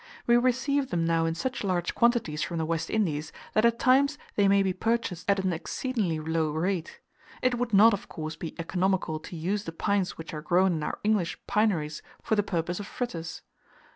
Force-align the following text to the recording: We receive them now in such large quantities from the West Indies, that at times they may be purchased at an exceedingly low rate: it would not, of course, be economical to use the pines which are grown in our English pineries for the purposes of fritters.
We 0.25 0.35
receive 0.35 0.89
them 0.89 1.05
now 1.05 1.27
in 1.27 1.35
such 1.35 1.63
large 1.63 1.93
quantities 1.93 2.41
from 2.41 2.57
the 2.57 2.65
West 2.65 2.89
Indies, 2.89 3.31
that 3.53 3.65
at 3.65 3.77
times 3.77 4.17
they 4.35 4.47
may 4.47 4.63
be 4.63 4.73
purchased 4.73 5.29
at 5.29 5.37
an 5.37 5.53
exceedingly 5.53 6.19
low 6.19 6.49
rate: 6.53 6.99
it 7.43 7.59
would 7.59 7.71
not, 7.71 7.93
of 7.93 8.09
course, 8.09 8.35
be 8.35 8.59
economical 8.59 9.19
to 9.19 9.35
use 9.35 9.65
the 9.65 9.71
pines 9.71 10.17
which 10.17 10.33
are 10.33 10.41
grown 10.41 10.73
in 10.73 10.81
our 10.81 10.97
English 11.03 11.37
pineries 11.45 12.01
for 12.23 12.35
the 12.35 12.41
purposes 12.41 12.79
of 12.79 12.87
fritters. 12.87 13.43